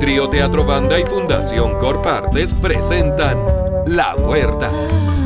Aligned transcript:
Trío 0.00 0.30
Teatro 0.30 0.64
Banda 0.64 0.98
y 0.98 1.04
Fundación 1.04 1.78
Corpartes 1.78 2.54
presentan 2.54 3.36
La 3.84 4.16
Huerta, 4.16 4.70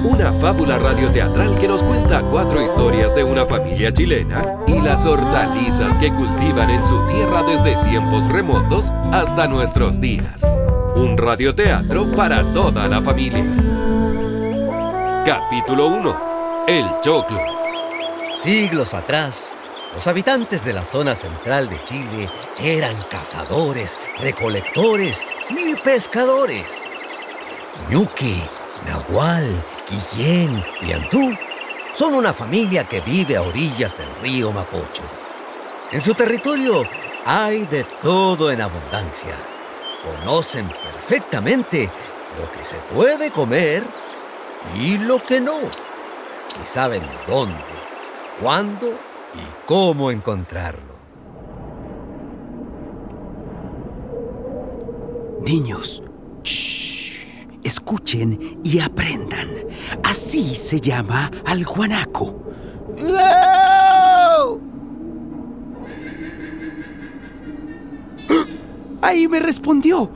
una 0.02 0.32
fábula 0.32 0.80
radioteatral 0.80 1.56
que 1.56 1.68
nos 1.68 1.80
cuenta 1.84 2.22
cuatro 2.22 2.60
historias 2.60 3.14
de 3.14 3.22
una 3.22 3.46
familia 3.46 3.94
chilena 3.94 4.64
y 4.66 4.80
las 4.80 5.06
hortalizas 5.06 5.96
que 5.98 6.12
cultivan 6.12 6.70
en 6.70 6.84
su 6.88 7.00
tierra 7.06 7.44
desde 7.44 7.76
tiempos 7.88 8.26
remotos 8.32 8.90
hasta 9.12 9.46
nuestros 9.46 10.00
días. 10.00 10.42
Un 10.96 11.16
radioteatro 11.16 12.10
para 12.16 12.42
toda 12.52 12.88
la 12.88 13.00
familia. 13.00 13.44
Capítulo 15.24 15.86
1. 15.86 16.16
El 16.66 16.84
Choclo. 17.00 17.38
Siglos 18.42 18.92
atrás, 18.92 19.54
los 19.96 20.06
habitantes 20.08 20.62
de 20.62 20.74
la 20.74 20.84
zona 20.84 21.16
central 21.16 21.70
de 21.70 21.82
Chile 21.84 22.28
eran 22.60 22.94
cazadores, 23.10 23.98
recolectores 24.18 25.24
y 25.48 25.74
pescadores. 25.76 26.66
Ñuque, 27.88 28.46
Nahual, 28.86 29.64
Guillén 29.88 30.62
y 30.82 30.92
Antú 30.92 31.32
son 31.94 32.12
una 32.12 32.34
familia 32.34 32.84
que 32.84 33.00
vive 33.00 33.38
a 33.38 33.42
orillas 33.42 33.96
del 33.96 34.08
río 34.20 34.52
Mapocho. 34.52 35.02
En 35.90 36.02
su 36.02 36.12
territorio 36.12 36.84
hay 37.24 37.64
de 37.64 37.84
todo 38.02 38.50
en 38.50 38.60
abundancia. 38.60 39.34
Conocen 40.04 40.68
perfectamente 40.68 41.88
lo 42.38 42.52
que 42.52 42.66
se 42.66 42.76
puede 42.94 43.30
comer 43.30 43.82
y 44.78 44.98
lo 44.98 45.24
que 45.24 45.40
no. 45.40 45.56
Y 46.62 46.66
saben 46.66 47.02
dónde, 47.26 47.64
cuándo 48.42 49.15
y 49.36 49.66
cómo 49.66 50.10
encontrarlo. 50.10 50.96
Niños, 55.44 56.02
escuchen 57.62 58.60
y 58.64 58.80
aprendan. 58.80 59.48
Así 60.02 60.54
se 60.54 60.80
llama 60.80 61.30
al 61.44 61.64
guanaco. 61.64 62.42
Ahí 69.02 69.28
me 69.28 69.38
respondió. 69.38 70.10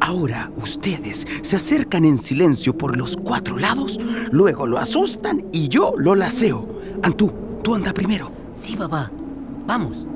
Ahora 0.00 0.50
ustedes 0.56 1.26
se 1.42 1.56
acercan 1.56 2.04
en 2.04 2.18
silencio 2.18 2.76
por 2.76 2.96
los 2.96 3.16
cuatro 3.16 3.58
lados, 3.58 3.98
luego 4.30 4.66
lo 4.66 4.78
asustan 4.78 5.46
y 5.52 5.68
yo 5.68 5.94
lo 5.96 6.14
laseo. 6.14 6.68
Antú, 7.02 7.32
tú 7.62 7.74
anda 7.74 7.92
primero. 7.92 8.37
Sí, 8.58 8.76
papá. 8.76 9.10
Vamos. 9.66 10.07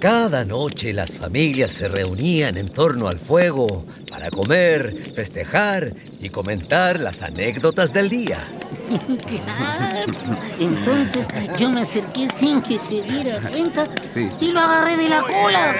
Cada 0.00 0.44
noche 0.44 0.92
las 0.92 1.16
familias 1.16 1.72
se 1.72 1.88
reunían 1.88 2.56
en 2.56 2.68
torno 2.68 3.08
al 3.08 3.18
fuego 3.18 3.84
para 4.10 4.30
comer, 4.30 4.94
festejar 5.14 5.92
y 6.20 6.28
comentar 6.28 7.00
las 7.00 7.22
anécdotas 7.22 7.92
del 7.92 8.08
día. 8.08 8.55
Entonces 10.60 11.26
yo 11.58 11.70
me 11.70 11.82
acerqué 11.82 12.28
sin 12.28 12.62
que 12.62 12.78
se 12.78 13.02
diera 13.02 13.40
cuenta 13.50 13.84
Sí, 14.12 14.30
y 14.40 14.52
lo 14.52 14.60
agarré 14.60 14.96
de 14.96 15.08
la 15.08 15.22
cola. 15.22 15.74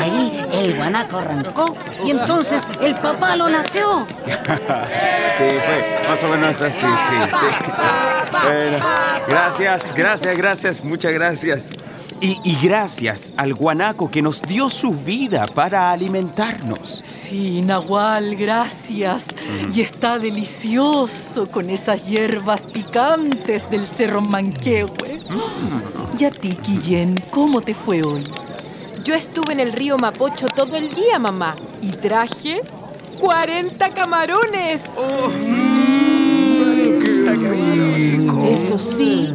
Ahí 0.00 0.46
el 0.52 0.76
guanaco 0.76 1.18
arrancó 1.18 1.76
y 2.04 2.10
entonces 2.10 2.62
el 2.80 2.94
papá 2.94 3.36
lo 3.36 3.48
nació. 3.48 4.06
Sí, 4.26 5.44
fue 5.66 6.08
más 6.08 6.24
o 6.24 6.28
menos 6.28 6.62
así, 6.62 6.86
sí, 6.86 7.14
sí. 7.30 7.46
Bueno, 8.44 8.78
gracias, 9.26 9.94
gracias, 9.94 10.36
gracias, 10.36 10.84
muchas 10.84 11.12
gracias. 11.12 11.70
Y, 12.20 12.40
y 12.42 12.58
gracias 12.60 13.32
al 13.36 13.54
guanaco 13.54 14.10
que 14.10 14.22
nos 14.22 14.42
dio 14.42 14.68
su 14.68 14.90
vida 14.90 15.46
para 15.54 15.92
alimentarnos. 15.92 17.02
Sí, 17.06 17.62
Nahual, 17.62 18.34
gracias. 18.34 19.26
Y 19.72 19.82
está 19.82 20.18
delicioso 20.18 21.48
con 21.48 21.70
esas 21.70 22.04
hierbas 22.06 22.66
picantes 22.66 23.70
del 23.70 23.86
Cerro 23.86 24.20
Manquehue. 24.20 25.20
Y 26.18 26.24
a 26.24 26.30
ti, 26.32 26.58
Guillén, 26.66 27.14
¿cómo 27.30 27.60
te 27.60 27.74
fue 27.74 28.02
hoy? 28.02 28.24
Yo 29.04 29.14
estuve 29.14 29.52
en 29.52 29.60
el 29.60 29.72
río 29.72 29.96
Mapocho 29.96 30.48
todo 30.48 30.76
el 30.76 30.92
día, 30.94 31.20
mamá, 31.20 31.54
y 31.80 31.92
traje 31.92 32.62
40 33.20 33.90
camarones. 33.90 34.82
Eso 38.50 38.78
sí, 38.78 39.32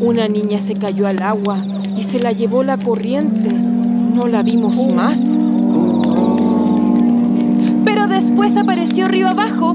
una 0.00 0.26
niña 0.26 0.60
se 0.60 0.74
cayó 0.74 1.06
al 1.06 1.22
agua 1.22 1.64
y 1.96 2.02
se 2.02 2.18
la 2.18 2.32
llevó 2.32 2.62
la 2.62 2.76
corriente. 2.76 3.50
No 3.50 4.26
la 4.26 4.42
vimos 4.42 4.76
más. 4.94 5.18
Pero 7.84 8.06
después 8.06 8.56
apareció 8.56 9.06
río 9.08 9.28
abajo. 9.28 9.74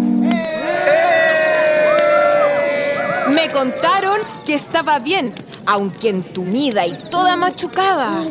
Me 3.29 3.49
contaron 3.51 4.19
que 4.45 4.53
estaba 4.55 4.99
bien, 4.99 5.33
aunque 5.65 6.09
entumida 6.09 6.85
y 6.85 6.95
toda 7.09 7.35
machucada. 7.35 8.25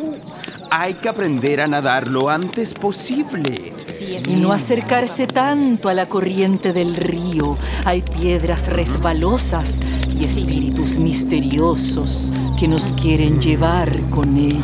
Hay 0.71 0.95
que 0.95 1.09
aprender 1.09 1.61
a 1.61 1.67
nadar 1.67 2.07
lo 2.07 2.29
antes 2.29 2.73
posible. 2.73 3.73
Sí, 3.85 4.19
Y 4.27 4.35
no 4.35 4.51
acercarse 4.51 5.27
tanto 5.27 5.89
a 5.89 5.93
la 5.93 6.07
corriente 6.07 6.73
del 6.73 6.95
río. 6.95 7.57
Hay 7.85 8.01
piedras 8.01 8.67
resbalosas 8.67 9.79
y 10.19 10.23
espíritus 10.23 10.97
misteriosos 10.97 12.31
que 12.57 12.67
nos 12.67 12.91
quieren 12.93 13.39
llevar 13.39 13.89
con 14.11 14.35
ellos. 14.37 14.63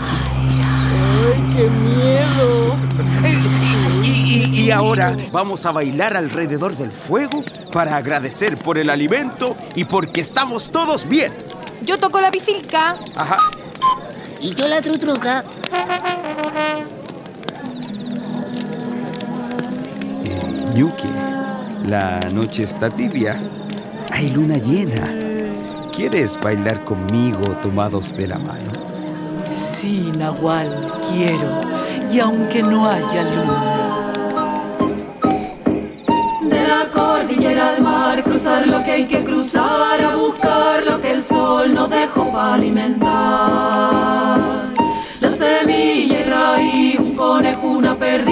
¡Qué 1.56 1.70
miedo! 1.70 2.76
Y, 4.04 4.08
y- 4.08 4.62
y 4.68 4.72
ahora 4.72 5.16
vamos 5.32 5.66
a 5.66 5.72
bailar 5.72 6.16
alrededor 6.16 6.76
del 6.78 6.92
fuego 6.92 7.44
para 7.72 7.98
agradecer 7.98 8.58
por 8.58 8.78
el 8.78 8.90
alimento 8.90 9.56
y 9.76 9.84
porque 9.84 10.22
estamos 10.22 10.72
todos 10.72 11.08
bien. 11.08 11.32
Yo 11.86 11.98
toco 11.98 12.22
la 12.22 12.30
bifilca. 12.30 12.98
Ajá. 13.16 13.38
Y 14.42 14.54
yo 14.56 14.68
la 14.68 14.82
trutruca. 14.82 15.44
Yuki, 20.76 21.10
la 21.88 22.20
noche 22.32 22.64
está 22.64 22.90
tibia. 22.90 23.40
Hay 24.12 24.30
luna 24.30 24.58
llena. 24.58 25.04
¿Quieres 26.02 26.40
bailar 26.42 26.84
conmigo 26.84 27.42
tomados 27.62 28.18
de 28.18 28.26
la 28.26 28.40
mano? 28.40 28.72
Sí, 29.52 30.12
Nahual, 30.18 31.00
quiero. 31.08 31.62
Y 32.12 32.20
aunque 32.20 32.64
no 32.64 32.90
haya 32.90 33.22
luna. 33.22 34.12
De 36.42 36.68
la 36.68 36.90
cordillera 36.92 37.76
al 37.76 37.84
mar, 37.84 38.24
cruzar 38.24 38.66
lo 38.66 38.84
que 38.84 38.92
hay 38.92 39.06
que 39.06 39.24
cruzar, 39.24 40.04
a 40.04 40.16
buscar 40.16 40.84
lo 40.84 41.00
que 41.00 41.12
el 41.12 41.22
sol 41.22 41.72
nos 41.72 41.88
dejó 41.92 42.32
para 42.32 42.56
alimentar. 42.56 44.40
La 45.20 45.30
semilla 45.30 46.20
y 46.20 46.24
raíz, 46.24 47.00
un 47.00 47.16
conejo, 47.16 47.68
una 47.68 47.94
perdiz, 47.94 48.31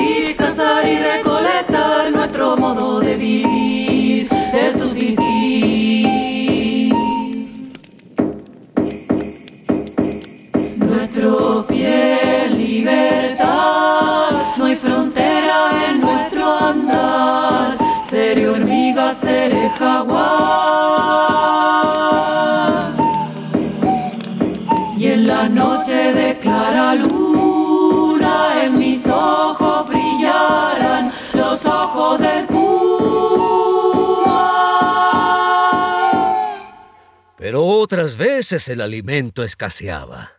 otras 37.78 38.18
veces 38.18 38.68
el 38.70 38.82
alimento 38.82 39.44
escaseaba. 39.44 40.34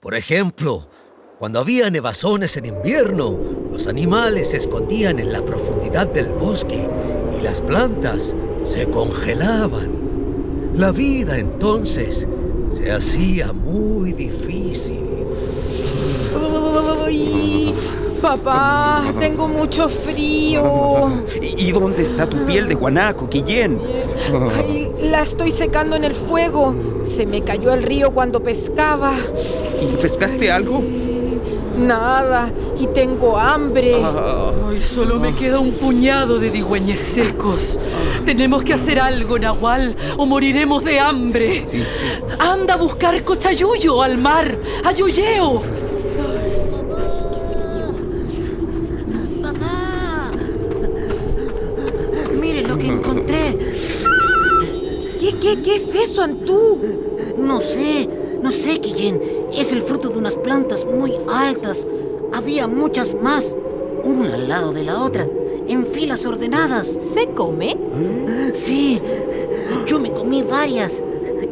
Por 0.00 0.14
ejemplo, 0.14 0.88
cuando 1.38 1.60
había 1.60 1.88
nevazones 1.90 2.56
en 2.56 2.66
invierno, 2.66 3.38
los 3.72 3.86
animales 3.86 4.50
se 4.50 4.58
escondían 4.58 5.18
en 5.18 5.32
la 5.32 5.42
profundidad 5.42 6.06
del 6.06 6.28
bosque 6.28 6.86
y 7.38 7.42
las 7.42 7.60
plantas 7.60 8.34
se 8.64 8.86
congelaban. 8.86 10.72
La 10.74 10.92
vida 10.92 11.38
entonces 11.38 12.28
se 12.70 12.92
hacía 12.92 13.52
muy 13.52 14.12
difícil. 14.12 15.04
Papá, 18.20 19.04
tengo 19.20 19.46
mucho 19.46 19.88
frío. 19.88 21.08
¿Y, 21.40 21.70
dónde 21.70 22.02
está 22.02 22.28
tu 22.28 22.38
piel 22.44 22.68
de 22.68 22.74
guanaco, 22.74 23.28
Guillén? 23.28 23.80
Ay, 24.56 24.90
la 25.10 25.22
estoy 25.22 25.52
secando 25.52 25.94
en 25.94 26.04
el 26.04 26.14
fuego. 26.14 26.74
Se 27.04 27.26
me 27.26 27.42
cayó 27.42 27.72
el 27.72 27.84
río 27.84 28.10
cuando 28.10 28.42
pescaba. 28.42 29.12
¿Y 29.80 29.96
pescaste 29.96 30.50
algo? 30.50 30.82
Nada, 31.78 32.50
y 32.80 32.88
tengo 32.88 33.38
hambre. 33.38 33.94
Ay, 33.94 34.82
solo 34.82 35.20
me 35.20 35.34
queda 35.36 35.60
un 35.60 35.70
puñado 35.72 36.40
de 36.40 36.50
digüeñes 36.50 37.00
secos. 37.00 37.78
Tenemos 38.24 38.64
que 38.64 38.74
hacer 38.74 38.98
algo, 38.98 39.38
Nahual, 39.38 39.94
o 40.16 40.26
moriremos 40.26 40.84
de 40.84 40.98
hambre. 40.98 41.64
Sí, 41.64 41.78
sí. 41.78 42.02
Anda 42.40 42.74
a 42.74 42.76
buscar 42.76 43.22
cochayuyo 43.22 44.02
al 44.02 44.18
mar, 44.18 44.58
ayuyeo. 44.84 45.62
Es 55.78 55.94
eso, 55.94 56.22
Antú? 56.22 56.76
No 57.38 57.60
sé, 57.60 58.08
no 58.42 58.50
sé, 58.50 58.78
Guillén. 58.78 59.22
Es 59.56 59.72
el 59.72 59.82
fruto 59.82 60.08
de 60.08 60.18
unas 60.18 60.34
plantas 60.34 60.84
muy 60.84 61.12
altas. 61.28 61.86
Había 62.32 62.66
muchas 62.66 63.14
más, 63.14 63.56
una 64.02 64.34
al 64.34 64.48
lado 64.48 64.72
de 64.72 64.82
la 64.82 65.00
otra, 65.00 65.28
en 65.68 65.86
filas 65.86 66.26
ordenadas. 66.26 66.96
¿Se 66.98 67.28
come? 67.28 67.76
Sí, 68.54 69.00
yo 69.86 70.00
me 70.00 70.12
comí 70.12 70.42
varias 70.42 71.00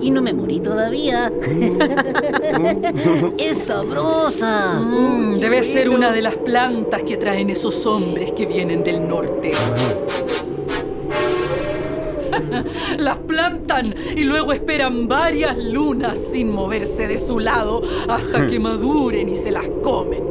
y 0.01 0.11
no 0.11 0.23
me 0.23 0.33
morí 0.33 0.59
todavía. 0.59 1.33
es 3.39 3.59
sabrosa. 3.59 4.81
Mm, 4.81 5.39
debe 5.39 5.63
ser 5.63 5.89
una 5.89 6.11
de 6.11 6.23
las 6.23 6.35
plantas 6.35 7.05
que 7.05 7.17
traen 7.17 7.49
esos 7.51 7.87
hombres 7.87 8.33
que 8.33 8.45
vienen 8.45 8.83
del 8.83 9.09
norte. 9.09 9.53
Las 12.99 13.19
plantan 13.19 13.95
y 14.17 14.25
luego 14.25 14.53
esperan 14.53 15.09
varias 15.09 15.59
lunas 15.59 16.19
sin 16.33 16.51
moverse 16.51 17.07
de 17.07 17.19
su 17.19 17.39
lado 17.39 17.83
hasta 18.09 18.47
que 18.47 18.59
maduren 18.59 19.29
y 19.29 19.35
se 19.35 19.51
las 19.51 19.69
comen. 19.83 20.23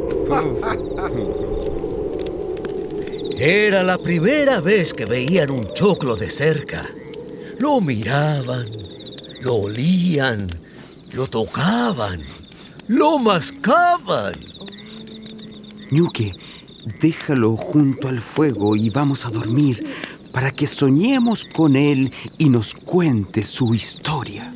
Era 3.37 3.83
la 3.83 3.97
primera 3.97 4.61
vez 4.61 4.93
que 4.93 5.05
veían 5.05 5.51
un 5.51 5.65
choclo 5.73 6.15
de 6.15 6.29
cerca. 6.29 6.89
Lo 7.59 7.81
miraban, 7.81 8.67
lo 9.41 9.55
olían, 9.55 10.47
lo 11.13 11.27
tocaban, 11.27 12.21
lo 12.87 13.19
mascaban. 13.19 14.33
Ñuque, 15.91 16.33
déjalo 17.01 17.55
junto 17.55 18.07
al 18.07 18.21
fuego 18.21 18.75
y 18.75 18.89
vamos 18.89 19.25
a 19.25 19.29
dormir 19.29 19.85
para 20.35 20.51
que 20.51 20.67
soñemos 20.67 21.45
con 21.45 21.77
él 21.77 22.11
y 22.37 22.49
nos 22.49 22.73
cuente 22.73 23.41
su 23.45 23.73
historia. 23.73 24.54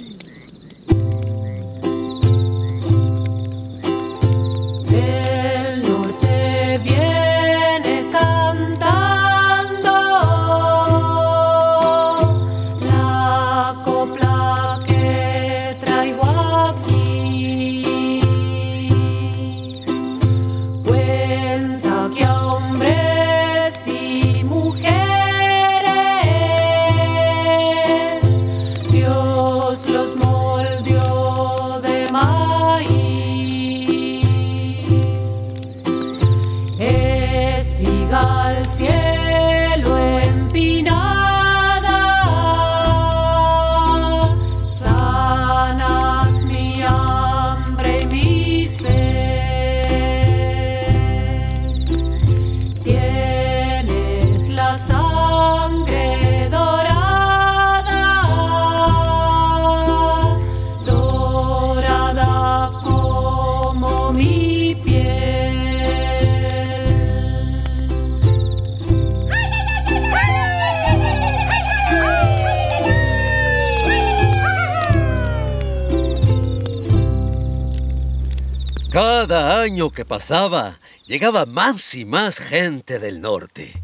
Cada 79.30 79.62
año 79.62 79.92
que 79.92 80.06
pasaba, 80.06 80.80
llegaba 81.06 81.46
más 81.46 81.94
y 81.94 82.04
más 82.04 82.40
gente 82.40 82.98
del 82.98 83.22
norte, 83.22 83.80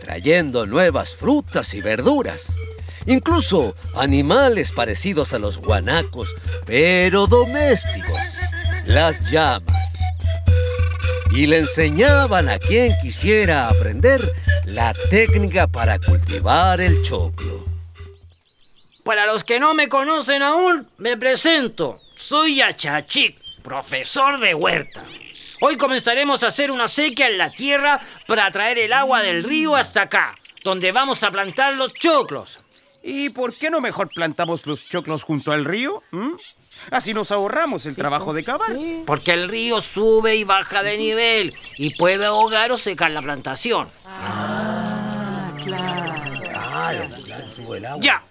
trayendo 0.00 0.66
nuevas 0.66 1.14
frutas 1.14 1.72
y 1.74 1.80
verduras. 1.80 2.56
Incluso 3.06 3.76
animales 3.94 4.72
parecidos 4.72 5.34
a 5.34 5.38
los 5.38 5.58
guanacos, 5.58 6.34
pero 6.66 7.28
domésticos, 7.28 8.18
las 8.84 9.20
llamas. 9.30 9.92
Y 11.30 11.46
le 11.46 11.60
enseñaban 11.60 12.48
a 12.48 12.58
quien 12.58 12.92
quisiera 13.00 13.68
aprender 13.68 14.32
la 14.64 14.94
técnica 15.10 15.68
para 15.68 16.00
cultivar 16.00 16.80
el 16.80 17.04
choclo. 17.04 17.66
Para 19.04 19.26
los 19.26 19.44
que 19.44 19.60
no 19.60 19.74
me 19.74 19.86
conocen 19.88 20.42
aún, 20.42 20.88
me 20.98 21.16
presento. 21.16 22.00
Soy 22.16 22.56
Yachachic, 22.56 23.41
profesor 23.62 24.40
de 24.40 24.54
huerta. 24.54 25.04
Hoy 25.60 25.76
comenzaremos 25.76 26.42
a 26.42 26.48
hacer 26.48 26.70
una 26.70 26.88
sequía 26.88 27.28
en 27.28 27.38
la 27.38 27.50
tierra 27.50 28.00
para 28.26 28.50
traer 28.50 28.78
el 28.78 28.92
agua 28.92 29.22
del 29.22 29.44
río 29.44 29.76
hasta 29.76 30.02
acá, 30.02 30.36
donde 30.64 30.92
vamos 30.92 31.22
a 31.22 31.30
plantar 31.30 31.74
los 31.74 31.94
choclos. 31.94 32.60
¿Y 33.02 33.30
por 33.30 33.54
qué 33.54 33.70
no 33.70 33.80
mejor 33.80 34.08
plantamos 34.08 34.66
los 34.66 34.88
choclos 34.88 35.24
junto 35.24 35.52
al 35.52 35.64
río? 35.64 36.02
¿Mm? 36.10 36.34
Así 36.90 37.14
nos 37.14 37.32
ahorramos 37.32 37.86
el 37.86 37.96
trabajo 37.96 38.32
de 38.32 38.44
cavar. 38.44 38.76
Porque 39.06 39.32
el 39.32 39.48
río 39.48 39.80
sube 39.80 40.36
y 40.36 40.44
baja 40.44 40.82
de 40.82 40.96
nivel 40.98 41.54
y 41.78 41.96
puede 41.96 42.26
ahogar 42.26 42.72
o 42.72 42.78
secar 42.78 43.10
la 43.10 43.22
plantación. 43.22 43.90
Ah, 44.04 45.52
claro. 45.62 46.22
Ya, 48.00 48.22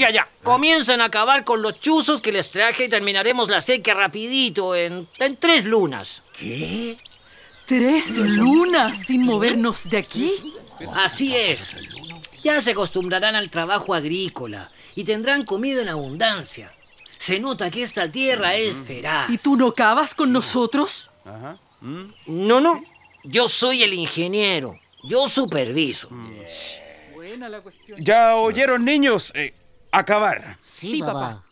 ya, 0.00 0.10
ya. 0.10 0.28
Comiencen 0.42 1.00
a 1.00 1.04
acabar 1.04 1.44
con 1.44 1.62
los 1.62 1.78
chuzos 1.78 2.20
que 2.20 2.32
les 2.32 2.50
traje 2.50 2.84
y 2.84 2.88
terminaremos 2.88 3.48
la 3.48 3.60
sequía 3.60 3.94
rapidito, 3.94 4.74
en, 4.74 5.06
en 5.18 5.36
tres 5.36 5.64
lunas. 5.64 6.22
¿Tres 7.66 8.16
lunas 8.16 9.06
sin 9.06 9.22
movernos 9.22 9.88
de 9.88 9.98
aquí? 9.98 10.32
Así 10.96 11.36
es. 11.36 11.74
Ya 12.42 12.60
se 12.62 12.72
acostumbrarán 12.72 13.36
al 13.36 13.50
trabajo 13.50 13.94
agrícola 13.94 14.72
y 14.96 15.04
tendrán 15.04 15.44
comida 15.44 15.82
en 15.82 15.88
abundancia. 15.88 16.72
Se 17.18 17.38
nota 17.38 17.70
que 17.70 17.82
esta 17.82 18.10
tierra 18.10 18.56
es 18.56 18.74
feraz. 18.74 19.28
¿Y 19.30 19.36
tú 19.36 19.54
no 19.54 19.74
cavas 19.74 20.14
con 20.14 20.32
nosotros? 20.32 21.10
No, 22.26 22.60
no. 22.60 22.82
Yo 23.24 23.48
soy 23.48 23.82
el 23.82 23.92
ingeniero. 23.92 24.80
Yo 25.04 25.28
superviso. 25.28 26.08
Buena 27.14 27.50
la 27.50 27.60
cuestión. 27.60 27.98
¿Ya 28.02 28.36
oyeron, 28.36 28.84
niños? 28.84 29.32
Eh, 29.34 29.52
acabar. 29.90 30.56
Sí, 30.60 30.90
Sí, 30.92 31.00
papá. 31.02 31.44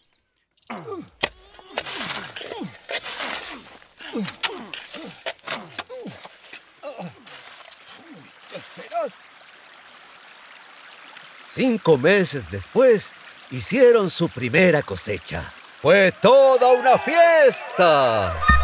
Cinco 11.48 11.98
meses 11.98 12.50
después, 12.50 13.10
hicieron 13.50 14.10
su 14.10 14.28
primera 14.28 14.82
cosecha. 14.82 15.52
Fue 15.80 16.12
toda 16.12 16.68
una 16.72 16.98
fiesta. 16.98 18.57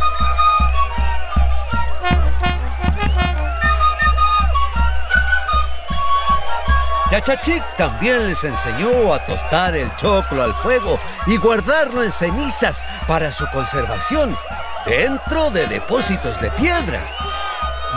Chachachic 7.15 7.63
también 7.77 8.27
les 8.27 8.43
enseñó 8.43 9.15
a 9.15 9.25
tostar 9.25 9.77
el 9.77 9.89
choclo 9.95 10.43
al 10.43 10.53
fuego 10.53 10.99
y 11.29 11.37
guardarlo 11.37 12.03
en 12.03 12.11
cenizas 12.11 12.85
para 13.07 13.31
su 13.31 13.47
conservación 13.53 14.37
dentro 14.85 15.49
de 15.53 15.65
depósitos 15.69 16.41
de 16.41 16.51
piedra. 16.51 17.07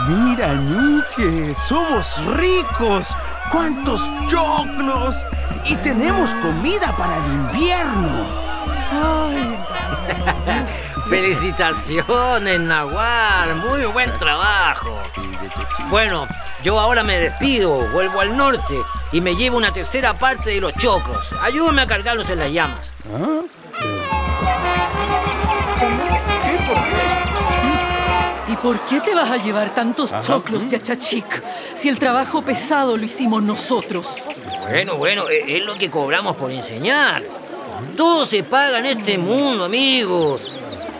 Mira, 0.06 0.54
Ñuque, 0.54 1.52
somos 1.56 2.24
ricos. 2.26 3.08
¡Cuántos 3.50 4.08
choclos! 4.28 5.26
Y 5.64 5.74
tenemos 5.78 6.32
comida 6.36 6.96
para 6.96 7.16
el 7.16 7.24
invierno. 7.24 8.24
Felicitaciones, 11.08 12.60
Nahual. 12.60 13.56
Muy 13.56 13.84
buen 13.86 14.16
trabajo. 14.16 14.96
Bueno, 15.90 16.28
yo 16.62 16.78
ahora 16.78 17.02
me 17.02 17.18
despido, 17.18 17.80
vuelvo 17.90 18.20
al 18.20 18.36
norte 18.36 18.76
y 19.12 19.20
me 19.20 19.34
llevo 19.36 19.56
una 19.56 19.72
tercera 19.72 20.18
parte 20.18 20.50
de 20.50 20.60
los 20.60 20.74
choclos. 20.74 21.32
Ayúdame 21.42 21.82
a 21.82 21.86
cargarlos 21.86 22.28
en 22.30 22.38
las 22.38 22.50
llamas. 22.50 22.92
¿Y 28.50 28.56
por 28.56 28.80
qué 28.86 29.00
te 29.02 29.14
vas 29.14 29.30
a 29.30 29.36
llevar 29.36 29.74
tantos 29.74 30.10
choclos, 30.22 30.68
Chachachic, 30.70 31.42
si 31.74 31.88
el 31.88 31.98
trabajo 31.98 32.40
pesado 32.42 32.96
lo 32.96 33.04
hicimos 33.04 33.42
nosotros? 33.42 34.06
Bueno, 34.68 34.96
bueno, 34.96 35.28
e- 35.28 35.58
es 35.58 35.62
lo 35.64 35.74
que 35.74 35.90
cobramos 35.90 36.34
por 36.36 36.50
enseñar. 36.50 37.22
Todo 37.96 38.24
se 38.24 38.42
paga 38.42 38.78
en 38.78 38.86
este 38.86 39.18
mundo, 39.18 39.64
amigos. 39.66 40.40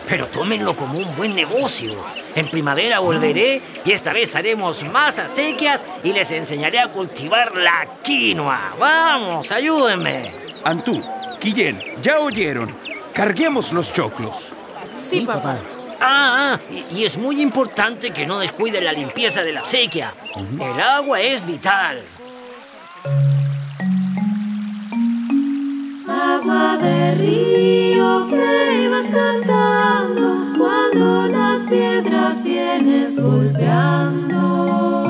Pero 0.09 0.25
tómenlo 0.27 0.75
como 0.75 0.97
un 0.97 1.15
buen 1.15 1.35
negocio. 1.35 1.93
En 2.35 2.49
primavera 2.49 2.99
volveré 2.99 3.61
y 3.85 3.91
esta 3.91 4.11
vez 4.11 4.35
haremos 4.35 4.83
más 4.83 5.19
acequias 5.19 5.83
y 6.03 6.11
les 6.13 6.31
enseñaré 6.31 6.79
a 6.79 6.87
cultivar 6.87 7.55
la 7.55 7.87
quinoa. 8.01 8.73
Vamos, 8.79 9.51
ayúdenme. 9.51 10.31
Antú, 10.63 11.01
Quillén, 11.39 11.79
ya 12.01 12.19
oyeron. 12.19 12.75
Carguemos 13.13 13.71
los 13.71 13.93
choclos. 13.93 14.49
Sí, 14.99 15.21
papá. 15.21 15.57
Ah, 16.01 16.53
ah, 16.53 16.59
y, 16.71 16.99
y 16.99 17.05
es 17.05 17.17
muy 17.17 17.41
importante 17.41 18.11
que 18.11 18.25
no 18.25 18.39
descuiden 18.39 18.85
la 18.85 18.93
limpieza 18.93 19.43
de 19.43 19.53
la 19.53 19.61
acequia. 19.61 20.13
El 20.35 20.81
agua 20.81 21.21
es 21.21 21.45
vital. 21.45 22.01
Agua 26.07 26.77
de 26.77 27.15
río 27.15 28.27
que 28.29 28.83
ibas 28.83 29.05
cantando 29.05 29.58
cuando 30.91 31.27
las 31.27 31.59
piedras 31.67 32.43
vienes 32.43 33.21
golpeando. 33.21 35.08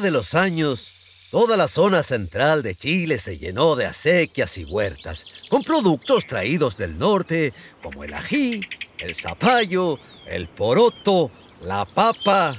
De 0.00 0.10
los 0.10 0.34
años, 0.34 1.28
toda 1.30 1.56
la 1.56 1.68
zona 1.68 2.02
central 2.02 2.62
de 2.62 2.74
Chile 2.74 3.18
se 3.18 3.38
llenó 3.38 3.76
de 3.76 3.86
acequias 3.86 4.58
y 4.58 4.64
huertas, 4.64 5.24
con 5.48 5.62
productos 5.62 6.26
traídos 6.26 6.76
del 6.76 6.98
norte 6.98 7.52
como 7.82 8.04
el 8.04 8.14
ají, 8.14 8.60
el 8.98 9.14
zapallo, 9.14 9.98
el 10.26 10.48
poroto, 10.48 11.30
la 11.62 11.84
papa. 11.84 12.56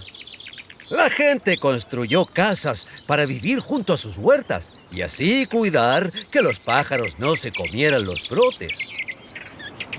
La 0.90 1.10
gente 1.10 1.58
construyó 1.58 2.26
casas 2.26 2.88
para 3.08 3.26
vivir 3.26 3.60
junto 3.60 3.94
a 3.94 3.98
sus 3.98 4.18
huertas 4.18 4.72
y 4.92 5.02
así 5.02 5.46
cuidar 5.46 6.12
que 6.32 6.42
los 6.42 6.60
pájaros 6.60 7.18
no 7.18 7.36
se 7.36 7.52
comieran 7.52 8.06
los 8.06 8.28
brotes. 8.30 8.78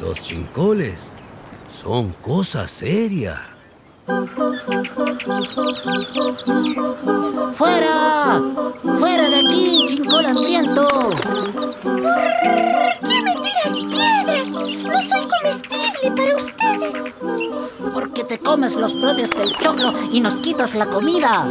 Los 0.01 0.23
chincoles 0.23 1.13
son 1.69 2.13
cosa 2.13 2.69
seria. 2.69 3.52
¡Fuera! 7.55 8.41
¡Fuera 8.99 9.29
de 9.29 9.37
aquí, 9.37 9.85
chincol 9.89 10.27
hambriento! 10.27 10.89
qué 13.01 13.23
me 13.23 13.35
tiras 13.37 13.79
piedras? 13.79 14.12
Porque 17.95 18.25
te 18.25 18.39
comes 18.39 18.77
los 18.77 18.99
brotes 19.01 19.31
del 19.31 19.57
choclo 19.59 19.93
y 20.13 20.21
nos 20.21 20.37
quitas 20.39 20.75
la 20.75 20.87
comida. 20.87 21.47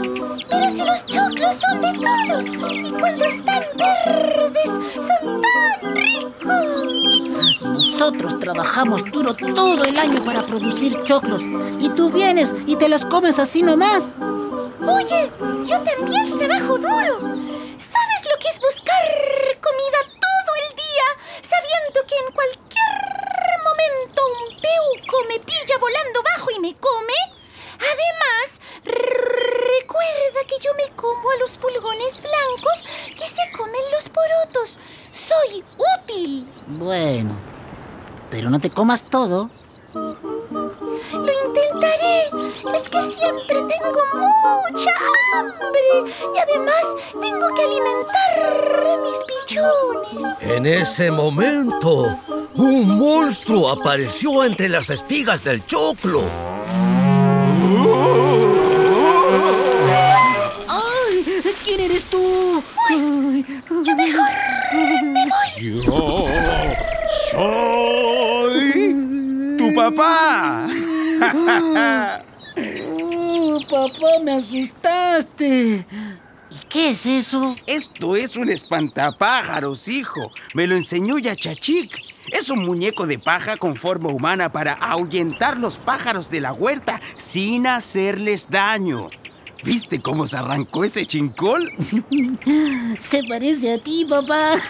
Pero 0.50 0.70
si 0.70 0.84
los 0.84 1.06
choclos 1.06 1.56
son 1.56 1.82
de 1.82 1.94
todos 2.00 2.48
y 2.74 2.92
cuando 2.92 3.26
están 3.26 3.64
verdes 3.76 4.72
son 4.96 5.42
tan 5.42 5.96
ricos. 5.96 7.02
Nosotros 7.62 8.40
trabajamos 8.40 9.04
duro 9.12 9.34
todo 9.34 9.84
el 9.84 9.98
año 9.98 10.24
para 10.24 10.46
producir 10.46 11.02
choclos. 11.04 11.42
Y 11.80 11.90
tú 11.90 12.10
vienes 12.10 12.54
y 12.66 12.76
te 12.76 12.90
los 12.90 13.06
comes 13.06 13.40
así 13.40 13.62
nomás. 13.62 14.16
Oye, 14.88 15.32
yo 15.68 15.80
también 15.82 16.38
trabajo 16.38 16.78
duro. 16.78 17.20
¿Sabes 17.78 18.22
lo 18.30 18.38
que 18.40 18.48
es 18.50 18.60
buscar 18.60 19.04
comida 19.62 20.00
todo 20.20 20.52
el 20.68 20.76
día 20.76 21.08
sabiendo 21.42 22.02
que 22.08 22.16
en 22.18 22.34
cualquier 22.34 22.92
momento 23.64 24.22
un 24.26 24.60
peuco 24.60 25.18
me 25.30 25.40
pilla 25.40 25.78
volando 25.80 26.24
bajo 26.24 26.52
y 26.52 26.60
me 26.60 26.76
come? 26.76 27.14
Además, 27.78 28.60
recuerda 28.84 30.40
que 30.48 30.58
yo 30.64 30.74
me 30.76 30.96
como 30.96 31.30
a 31.32 31.38
los 31.38 31.58
pulgones 31.58 32.22
blancos 32.22 32.84
que 33.18 33.30
se 33.30 33.58
comen 33.58 33.71
los 33.92 34.10
porotos. 34.10 34.78
Soy 35.12 35.64
útil. 36.04 36.48
Bueno, 36.68 37.36
pero 38.30 38.50
no 38.50 38.60
te 38.60 38.70
comas 38.70 39.04
todo. 39.04 39.50
Lo 39.94 41.32
intentaré. 41.48 42.30
Es 42.76 42.90
que 42.90 43.02
siempre 43.02 43.56
tengo 43.56 44.02
mucha 44.14 44.92
hambre. 45.38 46.14
Y 46.34 46.38
además 46.40 46.84
tengo 47.22 47.48
que 47.56 47.64
alimentar 47.64 48.32
a 48.88 48.98
mis 49.06 49.20
pichones. 49.28 50.38
En 50.42 50.66
ese 50.66 51.12
momento, 51.12 52.18
un 52.56 52.98
monstruo 52.98 53.70
apareció 53.70 54.44
entre 54.44 54.70
las 54.70 54.90
espigas 54.90 55.44
del 55.44 55.66
choclo. 55.66 56.24
¡Ay! 60.68 61.26
¿Quién 61.66 61.80
eres 61.82 62.06
tú? 62.06 62.64
Yo 63.84 63.96
mejor 63.96 64.30
me 65.04 65.26
voy. 65.26 65.84
Yo 65.84 66.28
soy 67.32 68.96
tu 69.58 69.74
papá. 69.74 70.68
Uh, 72.56 73.60
papá, 73.70 74.20
me 74.24 74.34
asustaste. 74.34 75.86
¿Y 76.50 76.66
¿Qué 76.70 76.90
es 76.92 77.06
eso? 77.06 77.56
Esto 77.66 78.16
es 78.16 78.36
un 78.36 78.50
espantapájaros, 78.50 79.88
hijo. 79.88 80.32
Me 80.54 80.68
lo 80.68 80.76
enseñó 80.76 81.18
Yachachik. 81.18 81.98
Es 82.32 82.50
un 82.50 82.66
muñeco 82.66 83.08
de 83.08 83.18
paja 83.18 83.58
con 83.58 83.76
forma 83.76 84.10
humana 84.10 84.52
para 84.52 84.74
ahuyentar 84.74 85.58
los 85.58 85.80
pájaros 85.80 86.30
de 86.30 86.42
la 86.42 86.54
huerta 86.54 87.02
sin 87.16 87.68
hacerles 87.68 88.50
daño. 88.50 89.10
¿Viste 89.64 90.02
cómo 90.02 90.26
se 90.26 90.38
arrancó 90.38 90.84
ese 90.84 91.06
chincol? 91.06 91.72
Se 93.00 93.24
parece 93.24 93.74
a 93.74 93.78
ti, 93.80 94.06
papá. 94.10 94.56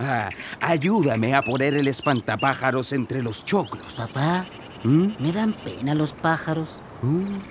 Ah, 0.00 0.30
ayúdame 0.60 1.34
a 1.34 1.42
poner 1.42 1.74
el 1.74 1.88
espantapájaros 1.88 2.92
entre 2.92 3.22
los 3.22 3.44
choclos. 3.44 3.94
Papá, 3.94 4.46
¿Mm? 4.84 5.22
me 5.22 5.32
dan 5.32 5.54
pena 5.64 5.94
los 5.94 6.12
pájaros. 6.12 6.68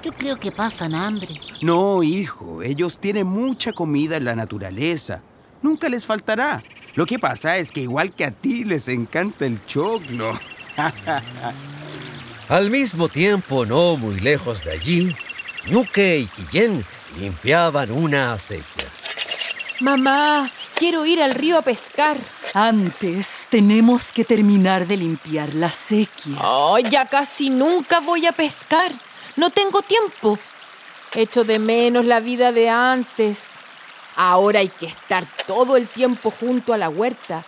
Yo 0.03 0.11
creo 0.11 0.37
que 0.37 0.51
pasan 0.51 0.95
hambre. 0.95 1.39
No, 1.61 2.01
hijo, 2.03 2.61
ellos 2.63 2.99
tienen 2.99 3.27
mucha 3.27 3.73
comida 3.73 4.17
en 4.17 4.25
la 4.25 4.35
naturaleza. 4.35 5.21
Nunca 5.61 5.89
les 5.89 6.05
faltará. 6.05 6.63
Lo 6.95 7.05
que 7.05 7.19
pasa 7.19 7.57
es 7.57 7.71
que 7.71 7.81
igual 7.81 8.13
que 8.13 8.25
a 8.25 8.31
ti 8.31 8.63
les 8.63 8.87
encanta 8.87 9.45
el 9.45 9.65
choclo. 9.65 10.39
Al 12.49 12.69
mismo 12.69 13.07
tiempo, 13.07 13.65
no 13.65 13.95
muy 13.95 14.19
lejos 14.19 14.63
de 14.63 14.71
allí, 14.71 15.15
Ñuque 15.67 16.19
y 16.19 16.27
Quillén 16.27 16.85
limpiaban 17.17 17.89
una 17.91 18.33
acequia. 18.33 18.85
Mamá, 19.79 20.51
quiero 20.75 21.05
ir 21.05 21.21
al 21.21 21.33
río 21.33 21.57
a 21.57 21.61
pescar. 21.61 22.17
Antes 22.53 23.47
tenemos 23.49 24.11
que 24.11 24.25
terminar 24.25 24.85
de 24.87 24.97
limpiar 24.97 25.53
la 25.55 25.71
sequía. 25.71 26.37
Oh, 26.41 26.77
ya 26.79 27.05
casi 27.05 27.49
nunca 27.49 28.01
voy 28.01 28.25
a 28.25 28.33
pescar. 28.33 28.91
No 29.37 29.49
tengo 29.49 29.81
tiempo. 29.81 30.37
Echo 31.15 31.43
de 31.43 31.59
menos 31.59 32.05
la 32.05 32.19
vida 32.19 32.51
de 32.51 32.69
antes. 32.69 33.39
Ahora 34.15 34.59
hay 34.59 34.69
que 34.69 34.87
estar 34.87 35.25
todo 35.47 35.77
el 35.77 35.87
tiempo 35.87 36.31
junto 36.31 36.73
a 36.73 36.77
la 36.77 36.89
huerta. 36.89 37.43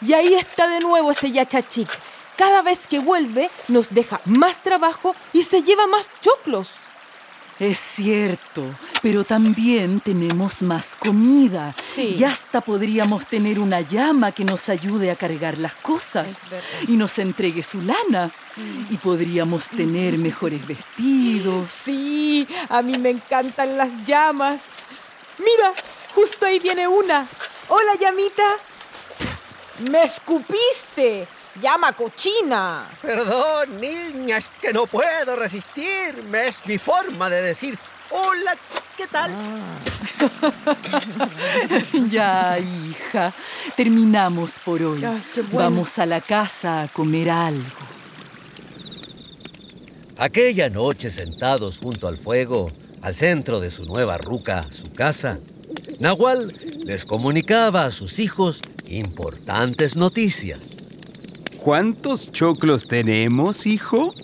Y 0.00 0.12
ahí 0.12 0.34
está 0.34 0.68
de 0.68 0.80
nuevo 0.80 1.10
ese 1.10 1.32
yachachic. 1.32 1.90
Cada 2.36 2.62
vez 2.62 2.86
que 2.86 2.98
vuelve 2.98 3.50
nos 3.68 3.90
deja 3.90 4.20
más 4.24 4.62
trabajo 4.62 5.14
y 5.32 5.42
se 5.42 5.62
lleva 5.62 5.86
más 5.86 6.10
choclos. 6.20 6.80
Es 7.58 7.78
cierto, 7.78 8.62
pero 9.00 9.24
también 9.24 10.00
tenemos 10.00 10.60
más 10.60 10.94
comida. 10.94 11.74
Sí. 11.82 12.14
Y 12.18 12.24
hasta 12.24 12.60
podríamos 12.60 13.26
tener 13.26 13.58
una 13.58 13.80
llama 13.80 14.32
que 14.32 14.44
nos 14.44 14.68
ayude 14.68 15.10
a 15.10 15.16
cargar 15.16 15.56
las 15.56 15.72
cosas 15.74 16.52
y 16.86 16.98
nos 16.98 17.18
entregue 17.18 17.62
su 17.62 17.80
lana. 17.80 18.30
Y 18.90 18.98
podríamos 18.98 19.70
tener 19.70 20.18
mejores 20.18 20.66
vestidos. 20.66 21.70
Sí, 21.70 22.46
a 22.68 22.82
mí 22.82 22.98
me 22.98 23.08
encantan 23.08 23.78
las 23.78 24.04
llamas. 24.04 24.60
Mira, 25.38 25.72
justo 26.14 26.44
ahí 26.44 26.58
viene 26.58 26.86
una. 26.86 27.26
Hola, 27.68 27.94
llamita. 27.98 28.44
Me 29.90 30.02
escupiste. 30.02 31.26
Llama 31.60 31.92
cochina. 31.92 32.88
Perdón, 33.00 33.80
niñas, 33.80 34.50
que 34.60 34.72
no 34.72 34.86
puedo 34.86 35.36
resistirme. 35.36 36.46
Es 36.46 36.60
mi 36.66 36.78
forma 36.78 37.30
de 37.30 37.42
decir, 37.42 37.78
hola, 38.10 38.56
¿qué 38.96 39.06
tal? 39.06 39.32
Ya, 42.10 42.58
hija, 42.58 43.32
terminamos 43.76 44.58
por 44.58 44.82
hoy. 44.82 45.04
Ay, 45.04 45.22
qué 45.34 45.42
bueno. 45.42 45.58
Vamos 45.58 45.98
a 45.98 46.06
la 46.06 46.20
casa 46.20 46.82
a 46.82 46.88
comer 46.88 47.30
algo. 47.30 47.64
Aquella 50.18 50.70
noche 50.70 51.10
sentados 51.10 51.78
junto 51.78 52.08
al 52.08 52.16
fuego, 52.16 52.72
al 53.02 53.14
centro 53.14 53.60
de 53.60 53.70
su 53.70 53.84
nueva 53.84 54.18
ruca, 54.18 54.66
su 54.70 54.92
casa, 54.92 55.38
Nahual 55.98 56.54
les 56.84 57.04
comunicaba 57.04 57.84
a 57.84 57.90
sus 57.90 58.18
hijos 58.18 58.62
importantes 58.86 59.96
noticias. 59.96 60.75
¿Cuántos 61.66 62.30
choclos 62.30 62.86
tenemos, 62.86 63.66
hijo? 63.66 64.14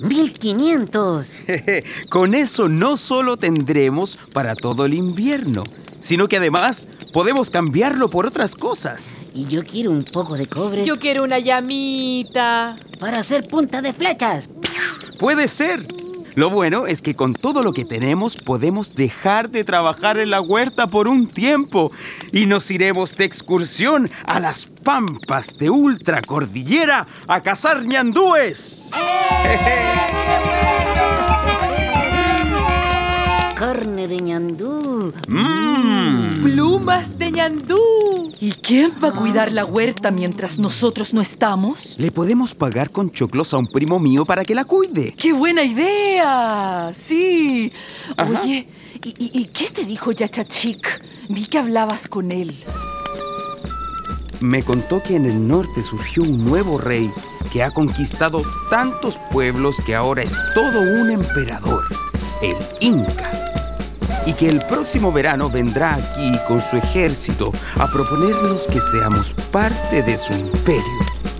1500. 0.00 1.28
Con 2.10 2.34
eso 2.34 2.68
no 2.68 2.98
solo 2.98 3.38
tendremos 3.38 4.18
para 4.34 4.54
todo 4.54 4.84
el 4.84 4.92
invierno, 4.92 5.64
sino 5.98 6.28
que 6.28 6.36
además 6.36 6.88
podemos 7.10 7.48
cambiarlo 7.48 8.10
por 8.10 8.26
otras 8.26 8.54
cosas. 8.54 9.16
Y 9.32 9.46
yo 9.46 9.64
quiero 9.64 9.92
un 9.92 10.04
poco 10.04 10.36
de 10.36 10.44
cobre 10.44 10.84
Yo 10.84 10.98
quiero 10.98 11.24
una 11.24 11.38
llamita. 11.38 12.76
para 12.98 13.20
hacer 13.20 13.48
punta 13.48 13.80
de 13.80 13.94
flechas. 13.94 14.50
Puede 15.18 15.48
ser. 15.48 15.99
Lo 16.34 16.50
bueno 16.50 16.86
es 16.86 17.02
que 17.02 17.14
con 17.16 17.34
todo 17.34 17.62
lo 17.62 17.72
que 17.72 17.84
tenemos 17.84 18.36
podemos 18.36 18.94
dejar 18.94 19.50
de 19.50 19.64
trabajar 19.64 20.18
en 20.18 20.30
la 20.30 20.40
huerta 20.40 20.86
por 20.86 21.08
un 21.08 21.26
tiempo 21.26 21.90
y 22.32 22.46
nos 22.46 22.70
iremos 22.70 23.16
de 23.16 23.24
excursión 23.24 24.08
a 24.26 24.40
las 24.40 24.66
pampas 24.66 25.56
de 25.58 25.70
ultracordillera 25.70 27.06
a 27.26 27.40
cazar 27.40 27.84
ñandúes. 27.84 28.88
Carne 33.56 34.08
de 34.08 34.16
ñandú. 34.16 34.89
Mmm. 35.28 36.42
Plumas 36.42 37.18
de 37.18 37.30
ñandú. 37.30 38.32
¿Y 38.40 38.52
quién 38.52 38.92
va 39.02 39.08
a 39.08 39.12
cuidar 39.12 39.52
la 39.52 39.64
huerta 39.64 40.10
mientras 40.10 40.58
nosotros 40.58 41.12
no 41.12 41.20
estamos? 41.20 41.94
Le 41.98 42.10
podemos 42.10 42.54
pagar 42.54 42.90
con 42.90 43.10
choclos 43.10 43.52
a 43.52 43.58
un 43.58 43.66
primo 43.66 43.98
mío 43.98 44.24
para 44.24 44.44
que 44.44 44.54
la 44.54 44.64
cuide. 44.64 45.14
¡Qué 45.16 45.32
buena 45.32 45.62
idea! 45.62 46.90
Sí. 46.94 47.70
Ajá. 48.16 48.40
Oye, 48.42 48.66
¿y, 49.04 49.08
y- 49.18 49.40
y 49.40 49.44
qué 49.46 49.70
te 49.70 49.84
dijo 49.84 50.12
Yachachik? 50.12 51.02
Vi 51.28 51.46
que 51.46 51.58
hablabas 51.58 52.08
con 52.08 52.32
él. 52.32 52.54
Me 54.40 54.62
contó 54.62 55.02
que 55.02 55.16
en 55.16 55.26
el 55.26 55.46
norte 55.46 55.82
surgió 55.82 56.22
un 56.22 56.44
nuevo 56.46 56.78
rey 56.78 57.10
que 57.52 57.62
ha 57.62 57.70
conquistado 57.70 58.42
tantos 58.70 59.18
pueblos 59.30 59.76
que 59.84 59.94
ahora 59.94 60.22
es 60.22 60.34
todo 60.54 60.80
un 60.80 61.10
emperador, 61.10 61.84
el 62.40 62.56
Inca. 62.80 63.29
Y 64.26 64.32
que 64.34 64.48
el 64.48 64.60
próximo 64.60 65.12
verano 65.12 65.48
vendrá 65.50 65.94
aquí 65.94 66.32
con 66.46 66.60
su 66.60 66.76
ejército 66.76 67.52
a 67.76 67.86
proponernos 67.90 68.66
que 68.66 68.80
seamos 68.80 69.32
parte 69.50 70.02
de 70.02 70.18
su 70.18 70.32
imperio. 70.32 70.82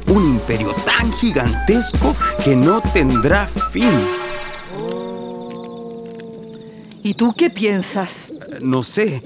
Un 0.08 0.26
imperio 0.26 0.72
tan 0.84 1.12
gigantesco 1.12 2.16
que 2.42 2.56
no 2.56 2.80
tendrá 2.92 3.46
fin. 3.46 3.90
¿Y 7.02 7.14
tú 7.14 7.32
qué 7.36 7.50
piensas? 7.50 8.32
No 8.60 8.82
sé, 8.82 9.22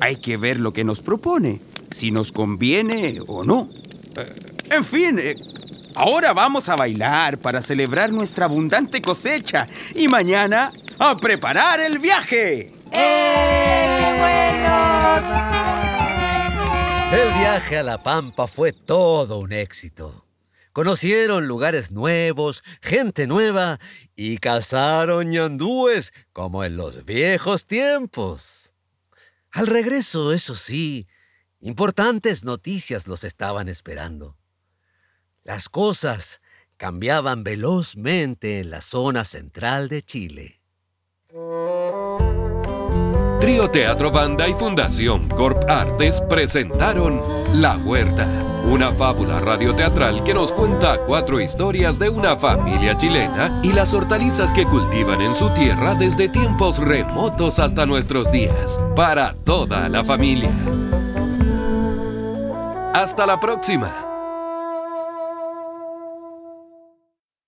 hay 0.00 0.16
que 0.16 0.36
ver 0.36 0.60
lo 0.60 0.72
que 0.72 0.84
nos 0.84 1.00
propone, 1.00 1.60
si 1.90 2.10
nos 2.10 2.32
conviene 2.32 3.20
o 3.26 3.44
no. 3.44 3.68
Eh, 4.16 4.26
En 4.70 4.84
fin, 4.84 5.18
eh, 5.18 5.36
ahora 5.94 6.32
vamos 6.34 6.68
a 6.68 6.76
bailar 6.76 7.38
para 7.38 7.62
celebrar 7.62 8.12
nuestra 8.12 8.46
abundante 8.46 9.00
cosecha 9.00 9.66
y 9.94 10.08
mañana 10.08 10.72
a 10.98 11.16
preparar 11.16 11.80
el 11.80 11.98
viaje. 11.98 12.72
El 17.12 17.32
viaje 17.38 17.78
a 17.78 17.82
La 17.82 18.02
Pampa 18.02 18.46
fue 18.46 18.72
todo 18.72 19.38
un 19.38 19.52
éxito. 19.52 20.26
Conocieron 20.72 21.48
lugares 21.48 21.90
nuevos, 21.90 22.62
gente 22.82 23.26
nueva 23.26 23.80
y 24.14 24.36
cazaron 24.38 25.30
ñandúes 25.30 26.12
como 26.32 26.64
en 26.64 26.76
los 26.76 27.06
viejos 27.06 27.64
tiempos. 27.64 28.74
Al 29.52 29.66
regreso, 29.66 30.34
eso 30.34 30.54
sí, 30.54 31.08
importantes 31.60 32.44
noticias 32.44 33.06
los 33.08 33.24
estaban 33.24 33.70
esperando. 33.70 34.36
Las 35.44 35.70
cosas 35.70 36.42
cambiaban 36.76 37.42
velozmente 37.42 38.60
en 38.60 38.68
la 38.68 38.82
zona 38.82 39.24
central 39.24 39.88
de 39.88 40.02
Chile. 40.02 40.60
Trío 43.40 43.68
Teatro 43.70 44.10
Banda 44.10 44.48
y 44.48 44.54
Fundación 44.54 45.28
Corp 45.28 45.68
Artes 45.68 46.22
presentaron 46.22 47.20
La 47.52 47.76
Huerta, 47.76 48.26
una 48.64 48.92
fábula 48.92 49.40
radioteatral 49.40 50.24
que 50.24 50.32
nos 50.32 50.50
cuenta 50.52 50.98
cuatro 51.06 51.38
historias 51.40 51.98
de 51.98 52.08
una 52.08 52.34
familia 52.34 52.96
chilena 52.96 53.60
y 53.62 53.72
las 53.72 53.92
hortalizas 53.92 54.50
que 54.52 54.64
cultivan 54.64 55.20
en 55.20 55.34
su 55.34 55.50
tierra 55.50 55.94
desde 55.94 56.28
tiempos 56.28 56.78
remotos 56.78 57.58
hasta 57.58 57.84
nuestros 57.84 58.32
días, 58.32 58.80
para 58.96 59.34
toda 59.44 59.88
la 59.90 60.02
familia. 60.02 60.50
Hasta 62.94 63.26
la 63.26 63.38
próxima. 63.38 64.05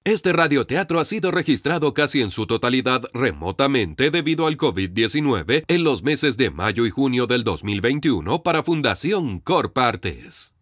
Este 0.08 0.32
radioteatro 0.32 1.00
ha 1.00 1.04
sido 1.04 1.30
registrado 1.30 1.92
casi 1.92 2.22
en 2.22 2.30
su 2.30 2.46
totalidad 2.46 3.02
remotamente 3.12 4.10
debido 4.10 4.46
al 4.46 4.56
COVID-19 4.56 5.64
en 5.68 5.84
los 5.84 6.02
meses 6.02 6.38
de 6.38 6.50
mayo 6.50 6.86
y 6.86 6.90
junio 6.90 7.26
del 7.26 7.44
2021 7.44 8.42
para 8.42 8.62
Fundación 8.62 9.38
Corpartes. 9.38 10.57